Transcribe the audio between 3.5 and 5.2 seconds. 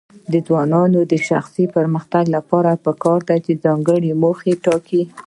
ځانګړي موخې ټاکي.